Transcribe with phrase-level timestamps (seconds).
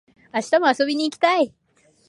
[0.33, 1.53] 明日も遊びに行きたい